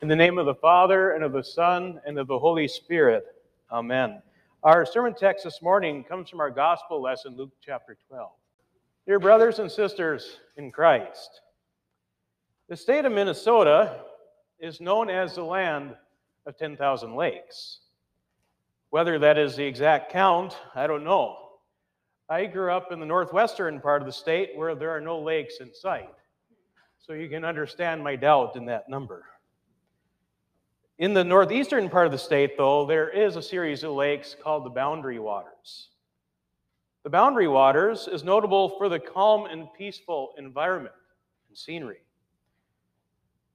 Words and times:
In 0.00 0.06
the 0.06 0.14
name 0.14 0.38
of 0.38 0.46
the 0.46 0.54
Father, 0.54 1.10
and 1.10 1.24
of 1.24 1.32
the 1.32 1.42
Son, 1.42 2.00
and 2.06 2.20
of 2.20 2.28
the 2.28 2.38
Holy 2.38 2.68
Spirit. 2.68 3.24
Amen. 3.72 4.22
Our 4.62 4.86
sermon 4.86 5.12
text 5.12 5.42
this 5.42 5.60
morning 5.60 6.04
comes 6.04 6.30
from 6.30 6.38
our 6.38 6.52
gospel 6.52 7.02
lesson, 7.02 7.36
Luke 7.36 7.50
chapter 7.60 7.98
12. 8.08 8.30
Dear 9.06 9.18
brothers 9.18 9.58
and 9.58 9.68
sisters 9.68 10.38
in 10.56 10.70
Christ, 10.70 11.40
the 12.68 12.76
state 12.76 13.06
of 13.06 13.12
Minnesota 13.12 14.02
is 14.60 14.80
known 14.80 15.10
as 15.10 15.34
the 15.34 15.42
land 15.42 15.96
of 16.46 16.56
10,000 16.56 17.16
lakes. 17.16 17.80
Whether 18.90 19.18
that 19.18 19.36
is 19.36 19.56
the 19.56 19.64
exact 19.64 20.12
count, 20.12 20.56
I 20.76 20.86
don't 20.86 21.02
know. 21.02 21.38
I 22.28 22.46
grew 22.46 22.70
up 22.70 22.92
in 22.92 23.00
the 23.00 23.06
northwestern 23.06 23.80
part 23.80 24.00
of 24.00 24.06
the 24.06 24.12
state 24.12 24.50
where 24.54 24.76
there 24.76 24.90
are 24.90 25.00
no 25.00 25.18
lakes 25.18 25.56
in 25.58 25.74
sight. 25.74 26.14
So 27.00 27.14
you 27.14 27.28
can 27.28 27.44
understand 27.44 28.04
my 28.04 28.14
doubt 28.14 28.54
in 28.54 28.64
that 28.66 28.88
number. 28.88 29.24
In 30.98 31.14
the 31.14 31.22
northeastern 31.22 31.88
part 31.88 32.06
of 32.06 32.12
the 32.12 32.18
state, 32.18 32.56
though, 32.56 32.84
there 32.84 33.08
is 33.08 33.36
a 33.36 33.42
series 33.42 33.84
of 33.84 33.92
lakes 33.92 34.34
called 34.42 34.64
the 34.64 34.70
Boundary 34.70 35.20
Waters. 35.20 35.90
The 37.04 37.10
Boundary 37.10 37.46
Waters 37.46 38.08
is 38.08 38.24
notable 38.24 38.70
for 38.70 38.88
the 38.88 38.98
calm 38.98 39.46
and 39.46 39.68
peaceful 39.78 40.34
environment 40.36 40.94
and 41.48 41.56
scenery. 41.56 41.98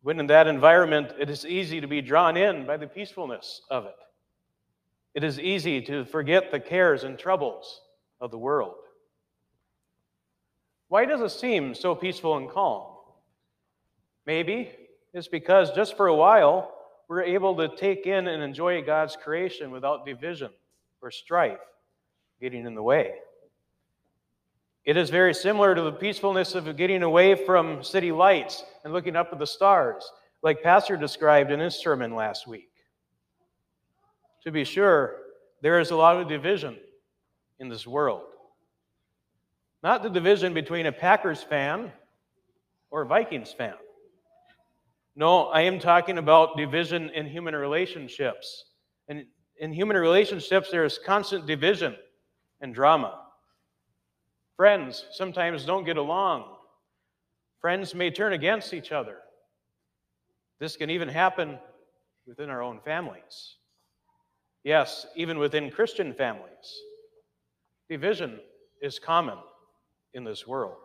When 0.04 0.22
in 0.22 0.28
that 0.28 0.48
environment, 0.48 1.12
it 1.20 1.30
is 1.30 1.46
easy 1.46 1.82
to 1.82 1.88
be 1.88 2.02
drawn 2.02 2.38
in 2.38 2.66
by 2.66 2.78
the 2.78 2.88
peacefulness 2.88 3.62
of 3.70 3.86
it. 3.86 3.96
It 5.14 5.26
is 5.26 5.38
easy 5.38 5.82
to 5.82 6.06
forget 6.06 6.50
the 6.50 6.62
cares 6.62 7.04
and 7.04 7.20
troubles 7.20 7.82
of 8.22 8.32
the 8.32 8.38
world. 8.38 8.76
Why 10.88 11.04
does 11.04 11.20
it 11.20 11.38
seem 11.38 11.76
so 11.76 11.94
peaceful 11.94 12.38
and 12.38 12.50
calm? 12.50 12.96
Maybe 14.26 14.72
it's 15.14 15.28
because 15.28 15.72
just 15.72 15.98
for 15.98 16.08
a 16.08 16.16
while, 16.16 16.74
we're 17.08 17.24
able 17.24 17.56
to 17.58 17.76
take 17.76 18.06
in 18.06 18.28
and 18.28 18.42
enjoy 18.42 18.82
God's 18.84 19.16
creation 19.16 19.72
without 19.72 20.06
division 20.06 20.50
or 21.02 21.12
strife 21.12 21.60
getting 22.40 22.66
in 22.66 22.76
the 22.76 22.84
way. 22.84 23.14
It 24.86 24.98
is 24.98 25.10
very 25.10 25.34
similar 25.34 25.76
to 25.76 25.82
the 25.82 25.92
peacefulness 25.92 26.56
of 26.56 26.76
getting 26.76 27.04
away 27.04 27.36
from 27.36 27.84
city 27.84 28.12
lights 28.12 28.64
and 28.84 28.92
looking 28.92 29.16
up 29.16 29.30
at 29.32 29.40
the 29.40 29.48
stars, 29.48 30.04
like 30.42 30.62
Pastor 30.62 30.98
described 30.98 31.52
in 31.52 31.60
his 31.60 31.76
sermon 31.76 32.16
last 32.16 32.48
week. 32.48 32.70
To 34.44 34.52
be 34.52 34.66
sure, 34.66 35.16
there 35.62 35.80
is 35.80 35.92
a 35.92 35.96
lot 35.96 36.18
of 36.18 36.28
division 36.28 36.78
in 37.60 37.70
this 37.70 37.88
world. 37.88 38.24
Not 39.82 40.04
the 40.04 40.10
division 40.10 40.54
between 40.54 40.86
a 40.86 40.92
Packers 40.92 41.42
fan 41.42 41.92
or 42.92 43.04
a 43.04 43.06
Vikings 43.06 43.54
fan. 43.54 43.76
No, 45.16 45.46
I 45.46 45.62
am 45.62 45.80
talking 45.80 46.18
about 46.18 46.58
division 46.58 47.10
in 47.12 47.28
human 47.28 47.56
relationships. 47.56 48.66
And 49.08 49.26
in 49.60 49.72
human 49.72 49.98
relationships, 49.98 50.70
there 50.72 50.86
is 50.86 51.00
constant 51.06 51.46
division 51.46 51.96
and 52.62 52.74
drama. 52.74 53.20
Friends 54.56 55.06
sometimes 55.12 55.66
don't 55.66 55.84
get 55.84 55.98
along. 55.98 56.46
Friends 57.62 57.94
may 57.94 58.10
turn 58.10 58.34
against 58.34 58.74
each 58.74 58.92
other. 58.92 59.18
This 60.60 60.76
can 60.76 60.90
even 60.90 61.10
happen 61.10 61.60
within 62.26 62.50
our 62.50 62.62
own 62.62 62.80
families. 62.84 63.58
Yes, 64.64 65.06
even 65.16 65.38
within 65.38 65.70
Christian 65.70 66.14
families. 66.14 66.74
Division 67.90 68.40
is 68.82 68.98
common 68.98 69.38
in 70.14 70.24
this 70.24 70.48
world. 70.48 70.78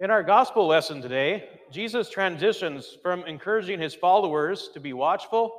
In 0.00 0.10
our 0.10 0.22
gospel 0.22 0.66
lesson 0.66 1.02
today, 1.02 1.50
Jesus 1.70 2.08
transitions 2.08 2.96
from 3.02 3.22
encouraging 3.26 3.78
his 3.78 3.94
followers 3.94 4.70
to 4.72 4.80
be 4.80 4.94
watchful 4.94 5.54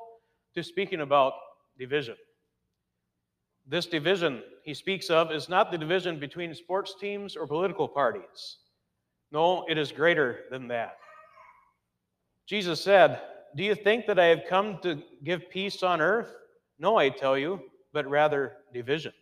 to 0.55 0.63
speaking 0.63 1.01
about 1.01 1.33
division. 1.77 2.15
This 3.67 3.85
division 3.85 4.41
he 4.63 4.73
speaks 4.73 5.11
of 5.11 5.31
is 5.31 5.47
not 5.47 5.69
the 5.69 5.77
division 5.77 6.19
between 6.19 6.55
sports 6.55 6.95
teams 6.99 7.35
or 7.35 7.45
political 7.45 7.87
parties. 7.87 8.57
No, 9.31 9.63
it 9.69 9.77
is 9.77 9.91
greater 9.91 10.39
than 10.49 10.67
that. 10.69 10.97
Jesus 12.47 12.81
said, 12.81 13.21
Do 13.55 13.63
you 13.63 13.75
think 13.75 14.07
that 14.07 14.17
I 14.17 14.25
have 14.25 14.45
come 14.49 14.79
to 14.81 15.03
give 15.23 15.51
peace 15.51 15.83
on 15.83 16.01
earth? 16.01 16.33
No, 16.79 16.97
I 16.97 17.09
tell 17.09 17.37
you, 17.37 17.59
but 17.93 18.09
rather 18.09 18.53
division. 18.73 19.13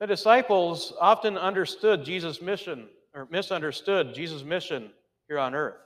The 0.00 0.08
disciples 0.08 0.92
often 1.00 1.38
understood 1.38 2.04
Jesus' 2.04 2.42
mission 2.42 2.88
or 3.14 3.28
misunderstood 3.30 4.14
Jesus' 4.14 4.42
mission 4.42 4.90
here 5.28 5.38
on 5.38 5.54
earth. 5.54 5.76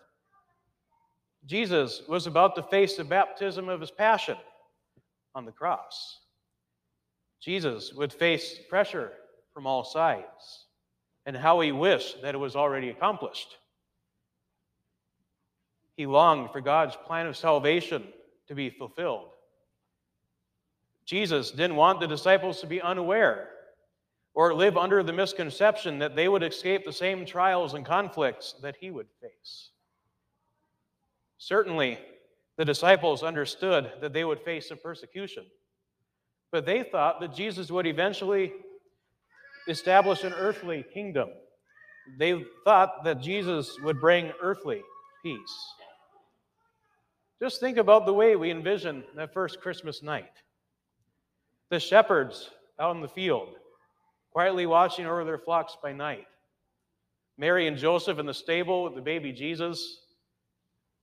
Jesus 1.47 2.03
was 2.09 2.27
about 2.27 2.57
to 2.57 2.63
face 2.63 2.97
the 2.97 3.05
baptism 3.05 3.69
of 3.69 3.81
his 3.81 3.91
passion 3.91 4.37
on 5.35 5.45
the 5.45 5.53
cross. 5.53 6.21
Jesus 7.41 7.93
would 7.93 8.13
face 8.13 8.59
pressure 8.69 9.13
from 9.55 9.67
all 9.67 9.85
sides, 9.85 10.67
and 11.27 11.37
how 11.37 11.61
he 11.61 11.73
wished 11.73 12.23
that 12.23 12.35
it 12.35 12.39
was 12.39 12.57
already 12.57 12.89
accomplished. 12.91 13.57
He 15.97 16.07
longed 16.07 16.51
for 16.51 16.61
God's 16.61 16.97
plan 16.97 17.27
of 17.27 17.37
salvation 17.37 18.05
to 18.47 18.55
be 18.55 18.71
fulfilled. 18.71 19.31
Jesus 21.05 21.51
didn't 21.51 21.77
want 21.77 22.01
the 22.01 22.07
disciples 22.07 22.61
to 22.61 22.67
be 22.67 22.81
unaware 22.81 23.49
or 24.39 24.55
live 24.55 24.77
under 24.77 25.03
the 25.03 25.13
misconception 25.13 25.99
that 25.99 26.15
they 26.15 26.29
would 26.29 26.45
escape 26.45 26.85
the 26.85 26.93
same 26.93 27.27
trials 27.27 27.75
and 27.75 27.85
conflicts 27.85 28.55
that 28.63 28.77
he 28.81 28.89
would 28.89 29.09
face. 29.21 29.71
Certainly, 31.39 31.99
the 32.57 32.65
disciples 32.65 33.25
understood 33.25 33.91
that 34.01 34.13
they 34.13 34.25
would 34.25 34.41
face 34.41 34.69
some 34.69 34.79
persecution, 34.79 35.45
but 36.53 36.65
they 36.65 36.85
thought 36.85 37.21
that 37.21 37.35
Jesus 37.35 37.73
would 37.73 37.85
eventually 37.85 38.53
establish 39.67 40.23
an 40.23 40.35
earthly 40.35 40.85
kingdom. 40.95 41.31
They 42.17 42.41
thought 42.65 43.03
that 43.03 43.21
Jesus 43.21 43.77
would 43.83 44.01
bring 44.01 44.31
earthly 44.41 44.83
peace. 45.21 45.75
Just 47.43 47.59
think 47.59 47.77
about 47.77 48.07
the 48.07 48.15
way 48.15 48.37
we 48.37 48.53
envision 48.53 49.03
that 49.17 49.35
first 49.35 49.61
Christmas 49.61 50.01
night. 50.01 50.31
The 51.71 51.81
shepherds 51.81 52.51
out 52.79 52.95
in 52.95 53.03
the 53.03 53.09
field, 53.09 53.57
quietly 54.39 54.67
watching 54.67 55.05
over 55.05 55.25
their 55.25 55.37
flocks 55.37 55.77
by 55.83 55.93
night. 55.93 56.29
Mary 57.39 57.67
and 57.67 57.77
Joseph 57.77 58.21
in 58.21 58.27
the 58.27 58.33
stable 58.33 58.85
with 58.85 58.95
the 58.95 59.01
baby 59.01 59.33
Jesus, 59.33 59.99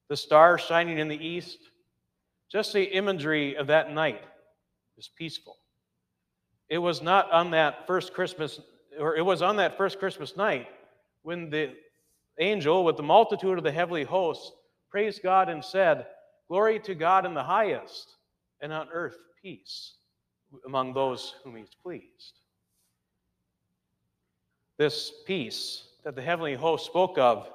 the 0.07 0.15
star 0.15 0.57
shining 0.57 0.99
in 0.99 1.09
the 1.09 1.17
east. 1.17 1.57
Just 2.49 2.71
the 2.71 2.85
imagery 2.85 3.57
of 3.57 3.67
that 3.67 3.91
night 3.91 4.21
is 4.97 5.09
peaceful. 5.17 5.57
It 6.69 6.77
was 6.77 7.01
not 7.01 7.29
on 7.29 7.51
that 7.51 7.85
first 7.85 8.13
Christmas, 8.13 8.61
or 8.97 9.17
it 9.17 9.25
was 9.25 9.41
on 9.41 9.57
that 9.57 9.75
first 9.75 9.99
Christmas 9.99 10.37
night 10.37 10.69
when 11.23 11.49
the 11.49 11.73
angel 12.39 12.85
with 12.85 12.95
the 12.95 13.03
multitude 13.03 13.57
of 13.57 13.65
the 13.65 13.71
heavenly 13.73 14.05
hosts 14.05 14.53
praised 14.89 15.21
God 15.21 15.49
and 15.49 15.61
said, 15.61 16.05
Glory 16.47 16.79
to 16.79 16.95
God 16.95 17.25
in 17.25 17.33
the 17.33 17.43
highest, 17.43 18.15
and 18.61 18.71
on 18.71 18.87
earth 18.93 19.17
peace 19.41 19.95
among 20.65 20.93
those 20.93 21.35
whom 21.43 21.57
he's 21.57 21.75
pleased. 21.83 22.39
This 24.77 25.11
peace 25.25 25.83
that 26.03 26.15
the 26.15 26.21
heavenly 26.21 26.53
host 26.53 26.85
spoke 26.85 27.17
of 27.17 27.49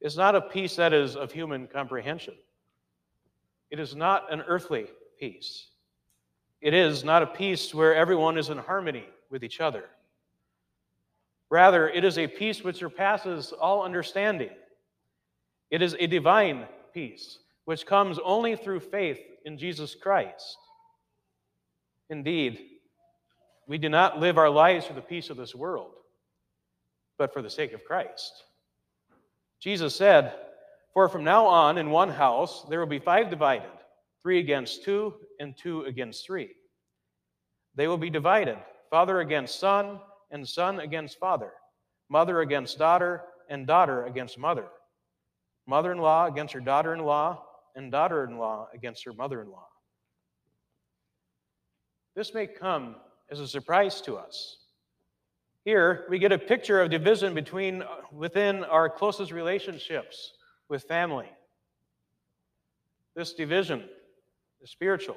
is 0.00 0.16
not 0.16 0.34
a 0.34 0.40
peace 0.40 0.76
that 0.76 0.92
is 0.92 1.14
of 1.14 1.30
human 1.30 1.66
comprehension. 1.66 2.34
It 3.70 3.78
is 3.78 3.94
not 3.94 4.32
an 4.32 4.42
earthly 4.42 4.86
peace. 5.18 5.68
It 6.60 6.74
is 6.74 7.04
not 7.04 7.22
a 7.22 7.26
peace 7.26 7.74
where 7.74 7.94
everyone 7.94 8.38
is 8.38 8.48
in 8.48 8.58
harmony 8.58 9.06
with 9.30 9.44
each 9.44 9.60
other. 9.60 9.84
Rather, 11.50 11.88
it 11.88 12.04
is 12.04 12.18
a 12.18 12.26
peace 12.26 12.64
which 12.64 12.76
surpasses 12.76 13.52
all 13.52 13.82
understanding. 13.82 14.50
It 15.70 15.82
is 15.82 15.94
a 15.98 16.06
divine 16.06 16.66
peace 16.92 17.38
which 17.64 17.86
comes 17.86 18.18
only 18.24 18.56
through 18.56 18.80
faith 18.80 19.20
in 19.44 19.58
Jesus 19.58 19.94
Christ. 19.94 20.56
Indeed, 22.10 22.58
we 23.68 23.78
do 23.78 23.88
not 23.88 24.18
live 24.18 24.38
our 24.38 24.50
lives 24.50 24.86
for 24.86 24.94
the 24.94 25.00
peace 25.00 25.30
of 25.30 25.36
this 25.36 25.54
world 25.54 25.92
but 27.22 27.32
for 27.32 27.40
the 27.40 27.48
sake 27.48 27.72
of 27.72 27.84
Christ. 27.84 28.46
Jesus 29.60 29.94
said, 29.94 30.34
For 30.92 31.08
from 31.08 31.22
now 31.22 31.46
on 31.46 31.78
in 31.78 31.88
one 31.88 32.10
house 32.10 32.66
there 32.68 32.80
will 32.80 32.88
be 32.88 32.98
five 32.98 33.30
divided, 33.30 33.70
three 34.20 34.40
against 34.40 34.82
two, 34.82 35.14
and 35.38 35.56
two 35.56 35.82
against 35.82 36.26
three. 36.26 36.50
They 37.76 37.86
will 37.86 37.96
be 37.96 38.10
divided, 38.10 38.58
father 38.90 39.20
against 39.20 39.60
son, 39.60 40.00
and 40.32 40.48
son 40.48 40.80
against 40.80 41.20
father, 41.20 41.52
mother 42.10 42.40
against 42.40 42.76
daughter, 42.78 43.22
and 43.48 43.68
daughter 43.68 44.06
against 44.06 44.36
mother, 44.36 44.66
mother 45.68 45.92
in 45.92 45.98
law 45.98 46.26
against 46.26 46.52
her 46.54 46.60
daughter 46.60 46.92
in 46.92 47.04
law, 47.04 47.40
and 47.76 47.92
daughter 47.92 48.24
in 48.24 48.36
law 48.36 48.66
against 48.74 49.04
her 49.04 49.12
mother 49.12 49.42
in 49.42 49.48
law. 49.48 49.68
This 52.16 52.34
may 52.34 52.48
come 52.48 52.96
as 53.30 53.38
a 53.38 53.46
surprise 53.46 54.00
to 54.00 54.16
us. 54.16 54.61
Here, 55.64 56.04
we 56.08 56.18
get 56.18 56.32
a 56.32 56.38
picture 56.38 56.80
of 56.80 56.90
division 56.90 57.34
between 57.34 57.82
uh, 57.82 57.86
within 58.10 58.64
our 58.64 58.88
closest 58.88 59.30
relationships 59.30 60.32
with 60.68 60.84
family 60.84 61.28
This 63.14 63.32
division 63.34 63.84
is 64.60 64.70
spiritual. 64.70 65.16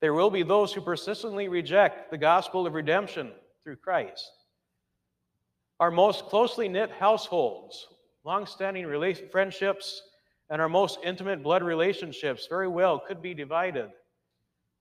There 0.00 0.14
will 0.14 0.30
be 0.30 0.42
those 0.42 0.72
who 0.72 0.80
persistently 0.80 1.48
reject 1.48 2.10
the 2.10 2.18
gospel 2.18 2.66
of 2.66 2.74
redemption 2.74 3.32
through 3.62 3.76
Christ. 3.76 4.30
Our 5.78 5.90
most 5.90 6.26
closely 6.26 6.68
knit 6.68 6.90
households, 6.90 7.86
long-standing 8.24 8.86
friendships, 9.30 10.02
and 10.50 10.60
our 10.60 10.68
most 10.68 10.98
intimate 11.04 11.42
blood 11.42 11.62
relationships 11.62 12.46
very 12.48 12.68
well 12.68 12.98
could 12.98 13.22
be 13.22 13.34
divided 13.34 13.90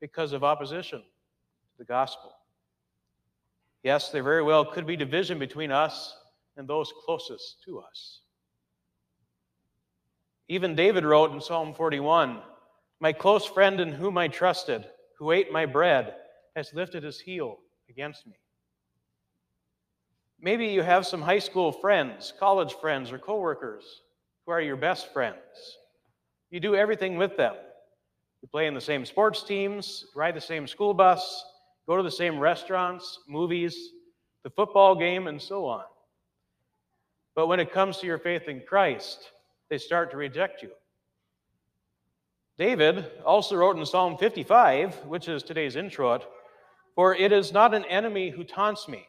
because 0.01 0.33
of 0.33 0.43
opposition 0.43 0.99
to 0.99 1.77
the 1.77 1.85
gospel. 1.85 2.33
Yes, 3.83 4.09
there 4.09 4.23
very 4.23 4.41
well 4.41 4.65
could 4.65 4.87
be 4.87 4.95
division 4.95 5.37
between 5.37 5.71
us 5.71 6.15
and 6.55 6.67
those 6.67 6.93
closest 7.05 7.57
to 7.65 7.79
us. 7.79 8.21
Even 10.47 10.75
David 10.75 11.03
wrote 11.03 11.33
in 11.33 11.41
Psalm 11.41 11.73
41 11.73 12.41
My 13.01 13.11
close 13.11 13.45
friend 13.45 13.81
in 13.81 13.91
whom 13.91 14.17
I 14.17 14.29
trusted, 14.29 14.85
who 15.19 15.31
ate 15.31 15.51
my 15.51 15.65
bread, 15.65 16.15
has 16.55 16.73
lifted 16.73 17.03
his 17.03 17.19
heel 17.19 17.57
against 17.89 18.25
me. 18.25 18.33
Maybe 20.39 20.67
you 20.67 20.81
have 20.81 21.05
some 21.05 21.21
high 21.21 21.39
school 21.39 21.71
friends, 21.71 22.33
college 22.39 22.75
friends, 22.75 23.11
or 23.11 23.19
coworkers 23.19 24.01
who 24.45 24.51
are 24.51 24.61
your 24.61 24.75
best 24.75 25.11
friends. 25.13 25.37
You 26.51 26.59
do 26.59 26.75
everything 26.75 27.17
with 27.17 27.35
them. 27.37 27.55
You 28.41 28.47
play 28.49 28.67
in 28.67 28.73
the 28.73 28.81
same 28.81 29.05
sports 29.05 29.43
teams, 29.43 30.05
ride 30.15 30.35
the 30.35 30.41
same 30.41 30.67
school 30.67 30.93
bus, 30.93 31.45
go 31.87 31.97
to 31.97 32.03
the 32.03 32.11
same 32.11 32.39
restaurants, 32.39 33.19
movies, 33.27 33.89
the 34.43 34.49
football 34.49 34.95
game, 34.95 35.27
and 35.27 35.41
so 35.41 35.65
on. 35.65 35.83
But 37.35 37.47
when 37.47 37.59
it 37.59 37.71
comes 37.71 37.97
to 37.97 38.07
your 38.07 38.19
faith 38.19 38.47
in 38.47 38.61
Christ, 38.61 39.31
they 39.69 39.77
start 39.77 40.11
to 40.11 40.17
reject 40.17 40.61
you. 40.61 40.69
David 42.57 43.05
also 43.25 43.55
wrote 43.55 43.77
in 43.77 43.85
Psalm 43.85 44.17
55, 44.17 45.05
which 45.05 45.27
is 45.27 45.41
today's 45.41 45.75
intro, 45.75 46.21
For 46.93 47.15
it 47.15 47.31
is 47.31 47.51
not 47.51 47.73
an 47.73 47.85
enemy 47.85 48.29
who 48.29 48.43
taunts 48.43 48.87
me, 48.87 49.07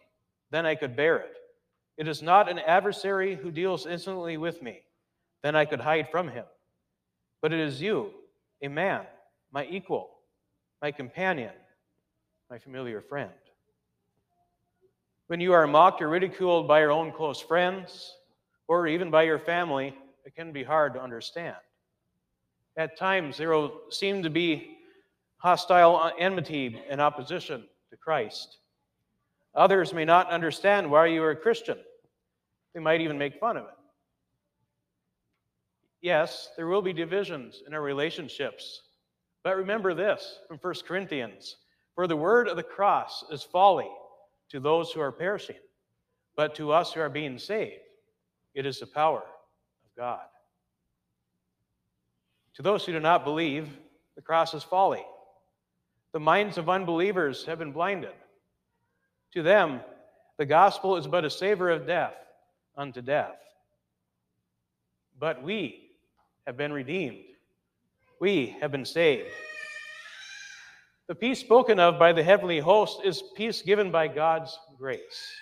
then 0.51 0.65
I 0.65 0.75
could 0.75 0.97
bear 0.97 1.19
it. 1.19 1.37
It 1.99 2.09
is 2.09 2.23
not 2.23 2.51
an 2.51 2.59
adversary 2.59 3.37
who 3.37 3.51
deals 3.51 3.87
insolently 3.87 4.37
with 4.39 4.63
me, 4.63 4.81
then 5.43 5.55
I 5.55 5.67
could 5.67 5.81
hide 5.81 6.09
from 6.11 6.29
him. 6.29 6.45
But 7.43 7.53
it 7.53 7.61
is 7.61 7.83
you, 7.83 8.11
a 8.63 8.69
man, 8.69 9.03
my 9.53 9.67
equal, 9.67 10.09
my 10.81 10.91
companion, 10.91 11.53
my 12.51 12.59
familiar 12.59 13.01
friend. 13.01 13.31
When 15.27 15.41
you 15.41 15.53
are 15.53 15.67
mocked 15.67 16.03
or 16.03 16.09
ridiculed 16.09 16.69
by 16.69 16.81
your 16.81 16.91
own 16.91 17.11
close 17.11 17.41
friends, 17.41 18.15
or 18.69 18.87
even 18.87 19.11
by 19.11 19.23
your 19.23 19.39
family, 19.39 19.95
it 20.25 20.35
can 20.35 20.53
be 20.53 20.63
hard 20.63 20.95
to 20.95 21.03
understand. 21.03 21.57
At 22.77 22.99
times, 22.99 23.37
there 23.37 23.51
will 23.51 23.81
seem 23.91 24.23
to 24.23 24.31
be 24.31 24.79
hostile 25.37 26.13
enmity 26.19 26.81
and 26.89 27.01
opposition 27.01 27.65
to 27.91 27.97
Christ. 27.97 28.59
Others 29.55 29.93
may 29.93 30.05
not 30.05 30.31
understand 30.31 30.91
why 30.91 31.07
you 31.07 31.23
are 31.23 31.31
a 31.31 31.37
Christian. 31.37 31.79
They 32.75 32.81
might 32.81 33.01
even 33.01 33.19
make 33.19 33.39
fun 33.39 33.57
of 33.57 33.65
it. 33.65 33.75
Yes, 36.01 36.51
there 36.57 36.67
will 36.67 36.83
be 36.83 36.93
divisions 36.93 37.63
in 37.67 37.73
our 37.73 37.81
relationships. 37.81 38.83
But 39.43 39.57
remember 39.57 39.95
this 39.95 40.41
from 40.49 40.59
1 40.59 40.75
Corinthians 40.87 41.57
For 41.95 42.07
the 42.07 42.17
word 42.17 42.49
of 42.49 42.57
the 42.57 42.63
cross 42.63 43.25
is 43.31 43.43
folly 43.43 43.91
to 44.51 44.61
those 44.61 44.91
who 44.91 45.01
are 45.01 45.13
perishing, 45.13 45.57
but 46.37 46.55
to 46.57 46.73
us 46.73 46.93
who 46.93 47.01
are 47.01 47.09
being 47.09 47.39
saved, 47.39 47.81
it 48.55 48.67
is 48.67 48.81
the 48.81 48.87
power 48.87 49.19
of 49.21 49.97
God. 49.97 50.21
To 52.55 52.63
those 52.63 52.85
who 52.85 52.93
do 52.93 53.01
not 53.01 53.25
believe, 53.25 53.69
the 54.17 54.23
cross 54.23 54.55
is 54.55 54.63
folly. 54.63 55.05
The 56.13 56.21
minds 56.21 56.59
of 56.59 56.69
unbelievers 56.69 57.45
have 57.47 57.59
been 57.59 57.73
blinded. 57.73 58.15
To 59.33 59.43
them, 59.43 59.81
the 60.37 60.47
gospel 60.47 60.97
is 60.97 61.07
but 61.07 61.25
a 61.25 61.31
savor 61.31 61.71
of 61.71 61.87
death 61.87 62.15
unto 62.77 63.03
death. 63.03 63.37
But 65.19 65.43
we, 65.43 65.85
have 66.47 66.57
been 66.57 66.73
redeemed. 66.73 67.25
We 68.21 68.57
have 68.61 68.71
been 68.71 68.85
saved. 68.85 69.29
The 71.07 71.15
peace 71.15 71.39
spoken 71.39 71.79
of 71.79 71.99
by 71.99 72.13
the 72.15 72.23
heavenly 72.23 72.61
host 72.61 73.01
is 73.05 73.23
peace 73.37 73.61
given 73.61 73.91
by 73.91 74.09
God's 74.09 74.59
grace. 74.79 75.33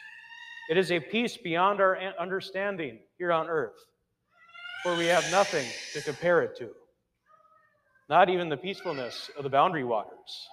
It 0.68 0.76
is 0.76 0.90
a 0.90 0.98
peace 0.98 1.36
beyond 1.36 1.80
our 1.80 1.96
understanding 2.18 2.98
here 3.16 3.30
on 3.30 3.48
earth, 3.48 3.78
for 4.82 4.96
we 4.96 5.06
have 5.06 5.30
nothing 5.30 5.64
to 5.92 6.00
compare 6.00 6.42
it 6.42 6.56
to, 6.58 6.70
not 8.08 8.28
even 8.28 8.48
the 8.48 8.56
peacefulness 8.56 9.30
of 9.36 9.44
the 9.44 9.50
boundary 9.50 9.84
waters. 9.84 10.48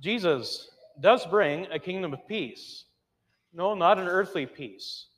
Jesus 0.00 0.70
does 1.00 1.26
bring 1.26 1.66
a 1.70 1.78
kingdom 1.78 2.14
of 2.14 2.26
peace. 2.26 2.86
No, 3.52 3.74
not 3.74 3.98
an 3.98 4.08
earthly 4.08 4.46
peace, 4.46 5.08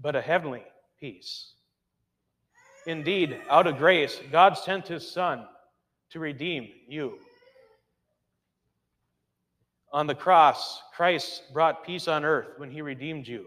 but 0.00 0.16
a 0.16 0.20
heavenly 0.20 0.64
peace. 0.98 1.54
Indeed, 2.88 3.40
out 3.48 3.68
of 3.68 3.78
grace, 3.78 4.18
God 4.32 4.58
sent 4.58 4.88
his 4.88 5.08
Son 5.08 5.46
to 6.10 6.18
redeem 6.18 6.68
you. 6.88 7.18
On 9.92 10.06
the 10.06 10.14
cross, 10.14 10.80
Christ 10.96 11.42
brought 11.52 11.84
peace 11.84 12.08
on 12.08 12.24
earth 12.24 12.48
when 12.56 12.70
he 12.70 12.80
redeemed 12.80 13.28
you. 13.28 13.46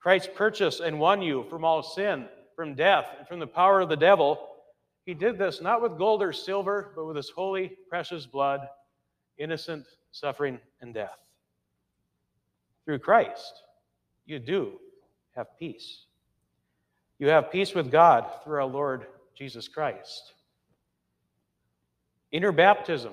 Christ 0.00 0.30
purchased 0.34 0.80
and 0.80 0.98
won 0.98 1.20
you 1.20 1.44
from 1.50 1.64
all 1.64 1.82
sin, 1.82 2.26
from 2.56 2.74
death, 2.74 3.06
and 3.18 3.28
from 3.28 3.38
the 3.38 3.46
power 3.46 3.80
of 3.80 3.88
the 3.88 3.96
devil. 3.96 4.48
He 5.04 5.14
did 5.14 5.38
this 5.38 5.60
not 5.60 5.82
with 5.82 5.98
gold 5.98 6.22
or 6.22 6.32
silver, 6.32 6.92
but 6.96 7.04
with 7.04 7.16
his 7.16 7.30
holy, 7.30 7.72
precious 7.88 8.24
blood, 8.24 8.60
innocent 9.38 9.84
suffering 10.10 10.58
and 10.80 10.94
death. 10.94 11.18
Through 12.84 13.00
Christ, 13.00 13.62
you 14.26 14.38
do 14.38 14.72
have 15.36 15.58
peace. 15.58 16.06
You 17.18 17.28
have 17.28 17.52
peace 17.52 17.74
with 17.74 17.92
God 17.92 18.26
through 18.42 18.56
our 18.56 18.64
Lord 18.64 19.06
Jesus 19.36 19.68
Christ. 19.68 20.32
In 22.32 22.42
your 22.42 22.52
baptism, 22.52 23.12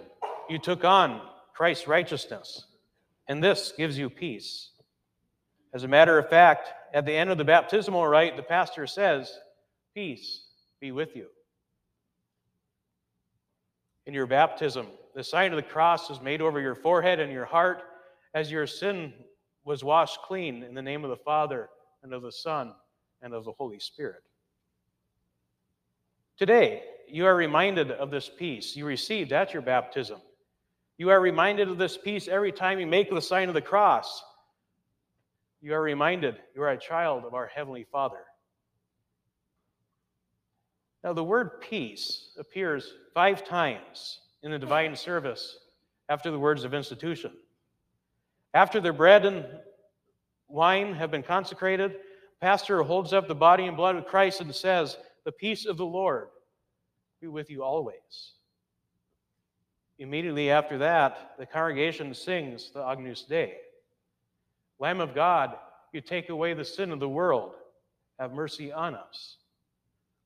you 0.50 0.57
took 0.57 0.83
on 0.83 1.21
Christ's 1.60 1.90
righteousness, 1.90 2.64
and 3.28 3.44
this 3.44 3.74
gives 3.76 3.98
you 3.98 4.10
peace. 4.10 4.70
As 5.74 5.84
a 5.84 5.90
matter 5.90 6.18
of 6.18 6.30
fact, 6.30 6.70
at 6.94 7.06
the 7.06 7.12
end 7.12 7.32
of 7.32 7.38
the 7.38 7.44
baptismal 7.44 8.08
rite, 8.08 8.38
the 8.38 8.44
pastor 8.44 8.88
says, 8.88 9.38
Peace 9.94 10.46
be 10.80 10.94
with 10.94 11.18
you. 11.18 11.26
In 14.06 14.13
your 14.13 14.25
baptism, 14.25 14.88
the 15.13 15.22
sign 15.22 15.51
of 15.51 15.58
the 15.58 15.62
cross 15.62 16.10
is 16.10 16.22
made 16.22 16.42
over 16.42 16.62
your 16.62 16.75
forehead 16.75 17.20
and 17.20 17.30
your 17.30 17.44
heart 17.44 17.84
as 18.34 18.50
your 18.50 18.66
sin 18.66 19.12
was 19.66 19.84
washed 19.84 20.22
clean 20.22 20.63
in 20.63 20.74
the 20.74 20.82
name 20.82 21.04
of 21.04 21.10
the 21.10 21.18
Father 21.18 21.68
and 22.04 22.13
of 22.13 22.22
the 22.22 22.32
Son 22.32 22.74
and 23.22 23.34
of 23.34 23.44
the 23.44 23.51
Holy 23.51 23.82
Spirit. 23.82 24.24
Today, 26.38 26.84
you 27.06 27.25
are 27.25 27.36
reminded 27.36 27.92
of 27.92 28.12
this 28.12 28.30
peace 28.30 28.78
you 28.78 28.86
received 28.86 29.34
at 29.34 29.51
your 29.51 29.62
baptism. 29.62 30.22
You 31.00 31.10
are 31.12 31.22
reminded 31.22 31.70
of 31.70 31.77
this 31.77 31.98
peace 31.98 32.27
every 32.27 32.51
time 32.51 32.77
you 32.77 32.86
make 32.86 33.10
the 33.10 33.22
sign 33.22 33.48
of 33.48 33.56
the 33.56 33.62
cross. 33.62 34.22
You 35.62 35.74
are 35.74 35.82
reminded 35.82 36.36
you 36.53 36.62
are 36.62 36.72
a 36.72 36.77
child 36.77 37.24
of 37.24 37.34
our 37.34 37.48
Heavenly 37.48 37.86
Father. 37.89 38.25
Now, 41.01 41.13
the 41.13 41.24
word 41.24 41.62
peace 41.62 42.32
appears 42.38 42.94
five 43.13 43.46
times 43.46 44.20
in 44.44 44.51
the 44.51 44.60
divine 44.60 44.94
service 44.94 45.60
after 46.10 46.32
the 46.32 46.39
words 46.39 46.65
of 46.65 46.74
institution. 46.74 47.32
After 48.53 48.82
the 48.82 48.91
bread 48.91 49.25
and 49.25 49.46
wine 50.50 50.94
have 50.96 51.12
been 51.12 51.24
consecrated, 51.24 51.96
pastor 52.41 52.84
holds 52.84 53.13
up 53.13 53.29
the 53.29 53.36
body 53.36 53.68
and 53.68 53.77
blood 53.77 53.96
of 53.96 54.06
Christ 54.06 54.41
and 54.41 54.53
says, 54.53 54.98
The 55.24 55.32
peace 55.32 55.65
of 55.65 55.77
the 55.77 55.86
Lord 55.86 56.27
be 57.22 57.27
with 57.27 57.50
you 57.50 57.63
always. 57.63 58.34
Immediately 60.00 60.50
after 60.50 60.77
that, 60.77 61.34
the 61.38 61.46
congregation 61.46 62.13
sings 62.13 62.72
the 62.72 62.82
Agnus 62.82 63.24
Dei. 63.24 63.56
Lamb 64.79 65.01
of 65.01 65.13
God, 65.13 65.56
you 65.91 66.00
take 66.00 66.29
away 66.29 66.53
the 66.53 66.63
sin 66.63 66.91
of 66.91 67.01
the 67.01 67.10
world. 67.10 67.51
Have 68.18 68.32
mercy 68.32 68.72
on 68.72 68.96
us. 68.96 69.36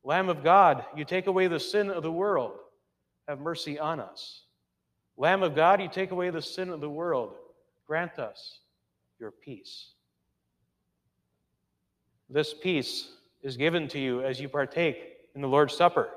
Lamb 0.04 0.30
of 0.30 0.44
God, 0.44 0.86
you 0.96 1.06
take 1.06 1.26
away 1.26 1.48
the 1.48 1.60
sin 1.60 1.90
of 1.90 2.04
the 2.04 2.12
world. 2.12 2.54
Have 3.28 3.40
mercy 3.40 3.80
on 3.80 4.00
us. 4.00 4.44
Lamb 5.18 5.42
of 5.42 5.56
God, 5.56 5.82
you 5.82 5.88
take 5.88 6.12
away 6.12 6.30
the 6.30 6.42
sin 6.42 6.70
of 6.70 6.80
the 6.80 6.90
world. 6.90 7.34
Grant 7.88 8.20
us 8.20 8.60
your 9.20 9.32
peace. 9.32 9.90
This 12.30 12.54
peace 12.54 13.10
is 13.42 13.58
given 13.58 13.88
to 13.90 14.00
you 14.00 14.22
as 14.22 14.40
you 14.40 14.50
partake 14.50 14.98
in 15.36 15.42
the 15.42 15.48
Lord's 15.48 15.76
Supper. 15.76 16.10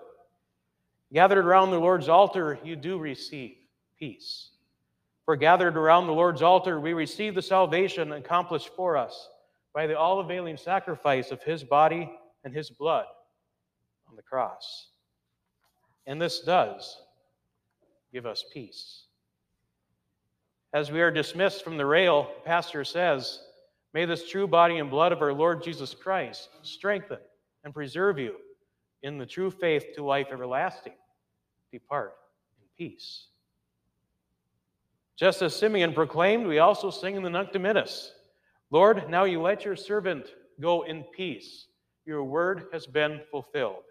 Gathered 1.17 1.47
around 1.47 1.71
the 1.71 1.81
Lord's 1.81 2.11
altar, 2.11 2.59
you 2.63 2.77
do 2.77 2.99
receive 2.99 3.57
peace. 3.99 4.51
For 5.25 5.35
gathered 5.35 5.75
around 5.75 6.07
the 6.07 6.13
Lord's 6.13 6.43
altar, 6.43 6.79
we 6.79 6.93
receive 6.93 7.35
the 7.35 7.41
salvation 7.41 8.13
accomplished 8.13 8.69
for 8.77 8.99
us 8.99 9.31
by 9.73 9.87
the 9.87 9.99
all 9.99 10.21
availing 10.21 10.59
sacrifice 10.59 11.31
of 11.31 11.43
His 11.43 11.65
body 11.65 12.13
and 12.45 12.53
His 12.53 12.69
blood 12.69 13.07
on 14.11 14.15
the 14.15 14.21
cross. 14.21 14.89
And 16.07 16.21
this 16.21 16.41
does 16.41 17.01
give 18.13 18.27
us 18.27 18.45
peace. 18.53 19.07
As 20.75 20.93
we 20.93 21.01
are 21.01 21.11
dismissed 21.11 21.65
from 21.65 21.79
the 21.79 21.87
rail, 21.87 22.25
the 22.25 22.47
pastor 22.47 22.85
says, 22.85 23.41
May 23.95 24.05
this 24.05 24.29
true 24.29 24.47
body 24.47 24.81
and 24.81 24.91
blood 24.91 25.13
of 25.13 25.23
our 25.23 25.33
Lord 25.33 25.63
Jesus 25.63 25.95
Christ 25.95 26.51
strengthen 26.61 27.21
and 27.65 27.73
preserve 27.73 28.19
you 28.19 28.35
in 29.03 29.17
the 29.17 29.25
true 29.25 29.51
faith 29.51 29.95
to 29.95 30.05
life 30.05 30.27
everlasting. 30.31 30.93
Depart 31.73 32.15
in 32.61 32.67
peace. 32.77 33.27
Just 35.17 35.41
as 35.41 35.57
Simeon 35.57 35.95
proclaimed, 35.95 36.47
we 36.47 36.59
also 36.59 36.91
sing 36.91 37.17
in 37.17 37.23
the 37.23 37.31
Nunc 37.31 37.53
Dimittis 37.53 38.11
Lord, 38.71 39.09
now 39.09 39.25
you 39.25 39.41
let 39.41 39.65
your 39.65 39.77
servant 39.77 40.27
go 40.61 40.83
in 40.83 41.05
peace. 41.05 41.69
Your 42.05 42.25
word 42.25 42.67
has 42.73 42.87
been 42.87 43.21
fulfilled. 43.31 43.85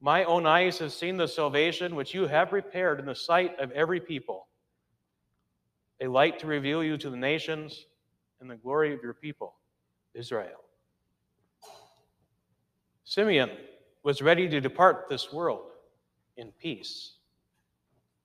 My 0.00 0.24
own 0.24 0.46
eyes 0.46 0.78
have 0.78 0.92
seen 0.92 1.16
the 1.16 1.26
salvation 1.26 1.96
which 1.96 2.14
you 2.14 2.26
have 2.26 2.50
prepared 2.50 3.00
in 3.00 3.06
the 3.06 3.14
sight 3.14 3.58
of 3.58 3.70
every 3.72 3.98
people, 3.98 4.46
a 6.00 6.06
light 6.06 6.38
to 6.40 6.46
reveal 6.46 6.84
you 6.84 6.96
to 6.98 7.10
the 7.10 7.16
nations 7.16 7.86
and 8.40 8.48
the 8.48 8.56
glory 8.56 8.94
of 8.94 9.02
your 9.02 9.14
people, 9.14 9.54
Israel. 10.14 10.60
Simeon 13.04 13.50
was 14.02 14.22
ready 14.22 14.48
to 14.48 14.60
depart 14.60 15.06
this 15.08 15.32
world 15.32 15.67
in 16.38 16.52
peace. 16.52 17.12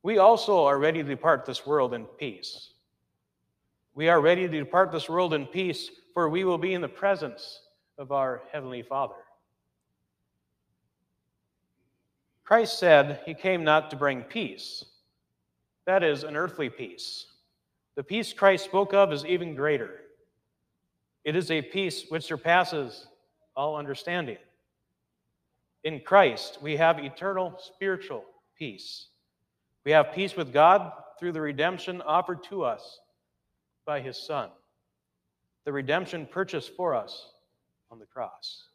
We 0.03 0.17
also 0.17 0.63
are 0.63 0.79
ready 0.79 1.03
to 1.03 1.09
depart 1.09 1.45
this 1.45 1.65
world 1.65 1.93
in 1.93 2.05
peace. 2.05 2.69
We 3.95 4.07
are 4.07 4.21
ready 4.21 4.47
to 4.47 4.59
depart 4.59 4.91
this 4.91 5.09
world 5.09 5.33
in 5.33 5.45
peace, 5.45 5.89
for 6.13 6.29
we 6.29 6.45
will 6.45 6.57
be 6.57 6.73
in 6.73 6.81
the 6.81 6.87
presence 6.87 7.61
of 7.97 8.11
our 8.11 8.43
Heavenly 8.51 8.81
Father. 8.81 9.15
Christ 12.43 12.79
said 12.79 13.21
he 13.25 13.33
came 13.33 13.63
not 13.63 13.89
to 13.89 13.95
bring 13.95 14.21
peace, 14.21 14.85
that 15.85 16.03
is, 16.03 16.23
an 16.23 16.35
earthly 16.35 16.69
peace. 16.69 17.25
The 17.95 18.03
peace 18.03 18.33
Christ 18.33 18.65
spoke 18.65 18.93
of 18.93 19.13
is 19.13 19.25
even 19.25 19.55
greater. 19.55 20.01
It 21.23 21.35
is 21.35 21.51
a 21.51 21.61
peace 21.61 22.05
which 22.09 22.23
surpasses 22.23 23.07
all 23.55 23.75
understanding. 23.75 24.37
In 25.83 25.99
Christ, 25.99 26.59
we 26.61 26.77
have 26.77 26.99
eternal 26.99 27.57
spiritual 27.59 28.23
peace. 28.57 29.07
We 29.85 29.91
have 29.91 30.13
peace 30.13 30.35
with 30.35 30.53
God 30.53 30.91
through 31.19 31.33
the 31.33 31.41
redemption 31.41 32.01
offered 32.01 32.43
to 32.45 32.63
us 32.63 32.99
by 33.85 33.99
his 33.99 34.17
Son, 34.17 34.49
the 35.65 35.73
redemption 35.73 36.25
purchased 36.25 36.75
for 36.75 36.95
us 36.95 37.33
on 37.91 37.99
the 37.99 38.05
cross. 38.05 38.67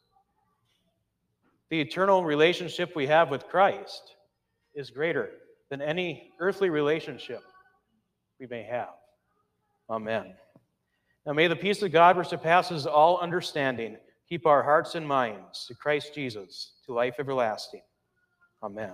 The 1.69 1.81
eternal 1.81 2.23
relationship 2.23 2.95
we 2.95 3.07
have 3.07 3.29
with 3.29 3.47
Christ 3.47 4.15
is 4.75 4.89
greater 4.89 5.29
than 5.69 5.81
any 5.81 6.31
earthly 6.39 6.69
relationship 6.69 7.41
we 8.39 8.47
may 8.47 8.63
have. 8.63 8.89
Amen. 9.89 10.33
Now 11.25 11.33
may 11.33 11.47
the 11.47 11.55
peace 11.55 11.81
of 11.81 11.91
God, 11.91 12.17
which 12.17 12.27
surpasses 12.27 12.85
all 12.87 13.19
understanding, 13.19 13.97
keep 14.29 14.45
our 14.45 14.61
hearts 14.61 14.95
and 14.95 15.07
minds 15.07 15.65
to 15.67 15.73
Christ 15.73 16.13
Jesus, 16.13 16.73
to 16.85 16.93
life 16.93 17.15
everlasting. 17.19 17.81
Amen. 18.63 18.93